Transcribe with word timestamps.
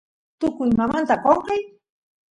tukuymamnta 0.39 1.15
qonqay 1.23 1.61